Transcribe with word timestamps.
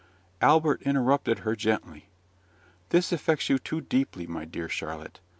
Albert 0.41 0.81
interrupted 0.81 1.41
her 1.45 1.55
gently. 1.55 2.09
"This 2.89 3.11
affects 3.11 3.49
you 3.49 3.59
too 3.59 3.81
deeply, 3.81 4.25
my 4.25 4.45
dear 4.45 4.67
Charlotte. 4.67 5.19